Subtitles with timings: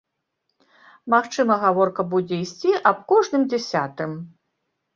[1.15, 4.21] Магчыма, гаворка будзе ісці аб кожным дзясятым.